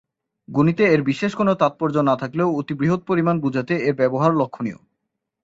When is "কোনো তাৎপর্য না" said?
1.35-2.15